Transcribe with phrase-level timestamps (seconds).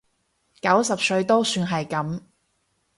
[0.61, 2.21] 九十歲都算係噉